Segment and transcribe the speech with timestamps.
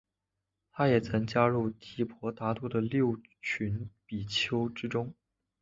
[0.71, 5.13] 他也曾加入提婆达多的六群比丘之中。